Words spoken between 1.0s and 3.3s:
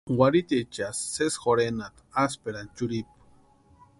sési jorhenati asïperani churhipu.